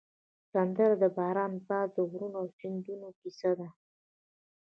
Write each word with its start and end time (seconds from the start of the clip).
سندره 0.51 0.95
د 1.01 1.03
باران، 1.17 1.53
باد، 1.67 1.91
غرونو 2.09 2.37
او 2.41 2.47
سیندونو 2.57 3.07
کیسه 3.19 3.51
ده 3.59 3.67